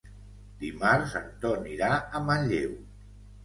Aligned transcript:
Dimarts 0.63 1.13
en 1.21 1.29
Ton 1.45 1.69
irà 1.77 1.93
a 1.99 2.25
Manlleu. 2.31 2.77